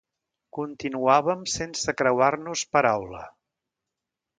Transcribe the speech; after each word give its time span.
Continuàvem 0.57 1.45
sense 1.57 1.95
creuar-nos 2.03 2.67
paraula. 2.75 3.25